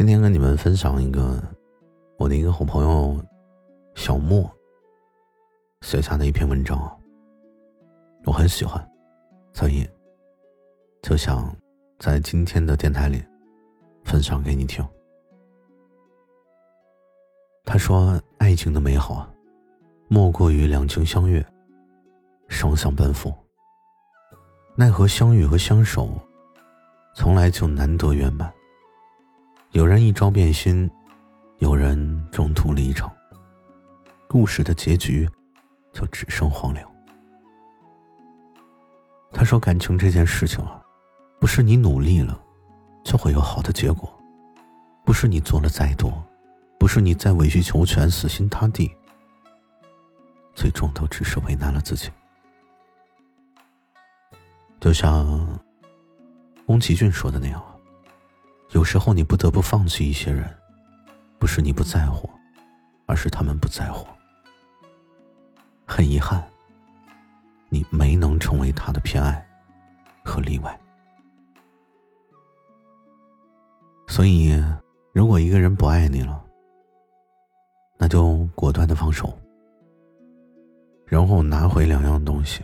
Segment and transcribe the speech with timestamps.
[0.00, 1.38] 今天跟你们分享一个
[2.16, 3.22] 我的一个好朋友
[3.94, 4.50] 小莫
[5.82, 6.98] 写下的一篇文章，
[8.24, 8.82] 我很喜欢，
[9.52, 9.86] 所以
[11.02, 11.54] 就想
[11.98, 13.22] 在今天的电台里
[14.02, 14.82] 分享给你听。
[17.66, 19.30] 他说：“爱情的美好啊，
[20.08, 21.44] 莫过于两情相悦，
[22.48, 23.30] 双向奔赴。
[24.74, 26.08] 奈何相遇和相守，
[27.14, 28.50] 从来就难得圆满。”
[29.72, 30.90] 有人一朝变心，
[31.58, 33.08] 有人中途离场。
[34.26, 35.30] 故事的结局
[35.92, 36.90] 就只剩荒凉。
[39.30, 40.82] 他说：“感情这件事情啊，
[41.38, 42.36] 不是你努力了
[43.04, 44.12] 就会有好的结果，
[45.04, 46.12] 不是你做了再多，
[46.76, 48.90] 不是你再委曲求全、死心塌地，
[50.52, 52.10] 最终都只是为难了自己。”
[54.80, 55.60] 就像
[56.66, 57.64] 宫崎骏说的那样。
[58.72, 60.48] 有时候你不得不放弃一些人，
[61.38, 62.30] 不是你不在乎，
[63.06, 64.06] 而是他们不在乎。
[65.84, 66.40] 很遗憾，
[67.68, 69.44] 你没能成为他的偏爱
[70.24, 70.80] 和例外。
[74.06, 74.52] 所以，
[75.12, 76.44] 如果一个人不爱你了，
[77.98, 79.36] 那就果断的放手，
[81.06, 82.62] 然后拿回两样东西，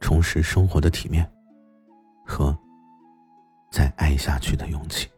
[0.00, 1.28] 重拾生活的体面
[2.26, 2.56] 和。
[3.74, 5.08] 再爱下去的勇气。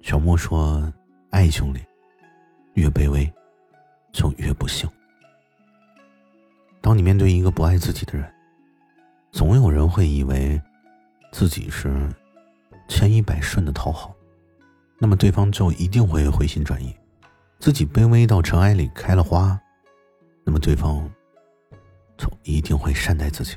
[0.00, 0.80] 小莫说
[1.30, 1.80] ：“爱情里，
[2.74, 3.28] 越卑微，
[4.12, 4.88] 就越不幸。
[6.80, 8.32] 当你面对一个不爱自己的人，
[9.32, 10.62] 总有人会以为
[11.32, 12.08] 自己是
[12.86, 14.14] 千依百顺的讨好，
[15.00, 16.94] 那么对方就一定会回心转意；
[17.58, 19.60] 自己卑微到尘埃里开了花，
[20.44, 21.12] 那么对方
[22.16, 23.56] 就一定会善待自己。”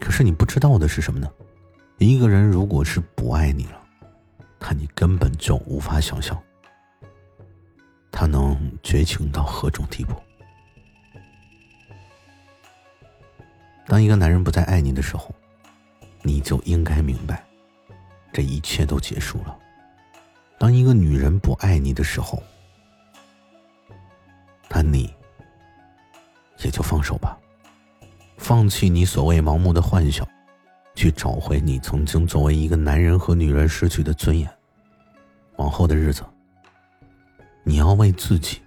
[0.00, 1.30] 可是你不知道的是什么呢？
[1.98, 3.82] 一个人如果是不爱你了，
[4.60, 6.40] 那你根本就无法想象
[8.12, 10.14] 他能绝情到何种地步。
[13.86, 15.34] 当一个男人不再爱你的时候，
[16.22, 17.44] 你就应该明白，
[18.32, 19.56] 这一切都结束了。
[20.58, 22.42] 当一个女人不爱你的时候，
[24.68, 25.12] 那你
[26.58, 27.38] 也就放手吧。
[28.48, 30.26] 放弃你所谓盲目的幻想，
[30.94, 34.50] 去找回你曾经作为一个男人和女人失去的尊严。
[35.56, 36.24] 往后的日子，
[37.62, 38.62] 你要为自己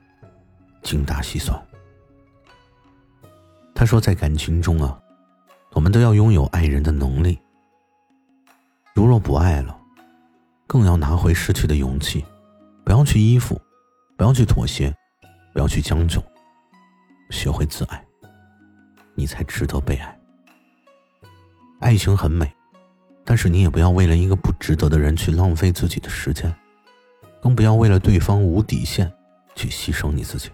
[0.83, 1.59] 精打细算。
[3.73, 5.01] 他说，在感情中啊，
[5.71, 7.39] 我们都要拥有爱人的能力。
[8.93, 9.75] 如若不爱了，
[10.67, 12.23] 更要拿回失去的勇气，
[12.85, 13.59] 不要去依附，
[14.15, 14.95] 不要去妥协，
[15.53, 16.23] 不要去将就，
[17.31, 18.05] 学会自爱。
[19.15, 20.19] 你才值得被爱。
[21.79, 22.51] 爱情很美，
[23.23, 26.53] 但是你也不要为了一个不值得的人去浪费自己的时间，
[27.41, 29.11] 更不要为了对方无底线
[29.55, 30.49] 去牺牲你自己。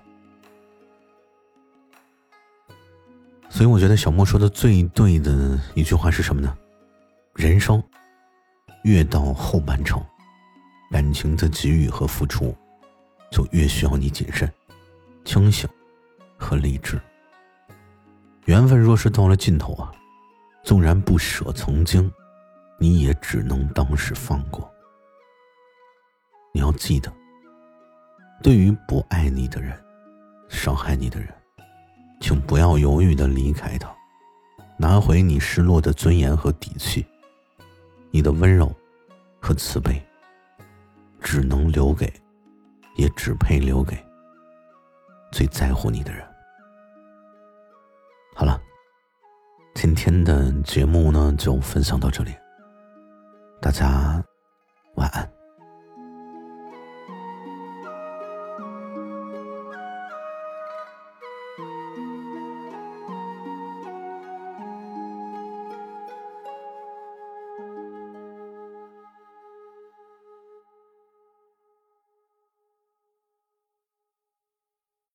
[3.50, 6.56] 所以，我觉得小莫说的最对的一句话是什么呢？
[7.34, 7.82] 人生
[8.84, 10.04] 越到后半程，
[10.92, 12.56] 感情的给予和付出，
[13.32, 14.52] 就越需要你谨慎、
[15.26, 15.68] 清醒
[16.38, 17.00] 和理智。
[18.48, 19.92] 缘分若是到了尽头啊，
[20.64, 22.10] 纵然不舍曾经，
[22.80, 24.70] 你也只能当时放过。
[26.54, 27.12] 你要记得，
[28.42, 29.78] 对于不爱你的人、
[30.48, 31.28] 伤害你的人，
[32.22, 33.94] 请不要犹豫的离开他，
[34.78, 37.06] 拿回你失落的尊严和底气。
[38.12, 38.74] 你的温柔
[39.42, 40.02] 和慈悲，
[41.20, 42.12] 只能留给，
[42.96, 44.02] 也只配留给
[45.34, 46.26] 最在乎你的人。
[49.80, 52.32] 今天的节目呢就分享到这里，
[53.62, 54.24] 大家
[54.96, 55.37] 晚安。